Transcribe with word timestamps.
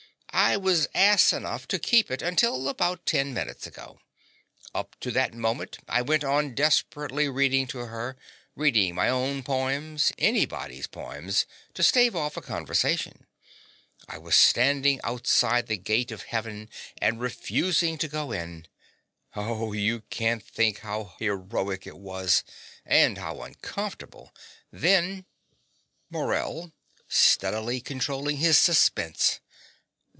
I 0.33 0.55
was 0.57 0.87
ass 0.95 1.33
enough 1.33 1.67
to 1.67 1.77
keep 1.77 2.09
it 2.09 2.21
until 2.21 2.67
about 2.67 3.05
ten 3.05 3.33
minutes 3.33 3.67
ago. 3.67 3.99
Up 4.73 4.97
to 5.01 5.11
that 5.11 5.33
moment 5.33 5.77
I 5.87 6.01
went 6.01 6.23
on 6.23 6.55
desperately 6.55 7.29
reading 7.29 7.67
to 7.67 7.79
her 7.87 8.17
reading 8.55 8.95
my 8.95 9.07
own 9.07 9.43
poems 9.43 10.11
anybody's 10.17 10.87
poems 10.87 11.45
to 11.73 11.83
stave 11.83 12.15
off 12.15 12.37
a 12.37 12.41
conversation. 12.41 13.27
I 14.09 14.17
was 14.17 14.35
standing 14.35 14.99
outside 15.03 15.67
the 15.67 15.77
gate 15.77 16.11
of 16.11 16.23
Heaven, 16.23 16.69
and 16.97 17.21
refusing 17.21 17.97
to 17.99 18.07
go 18.07 18.31
in. 18.31 18.67
Oh, 19.35 19.73
you 19.73 20.01
can't 20.09 20.43
think 20.45 20.79
how 20.79 21.13
heroic 21.19 21.85
it 21.85 21.97
was, 21.97 22.43
and 22.85 23.17
how 23.17 23.41
uncomfortable! 23.41 24.33
Then 24.71 25.25
MORELL 26.09 26.71
(steadily 27.07 27.79
controlling 27.79 28.37
his 28.37 28.57
suspense). 28.57 29.39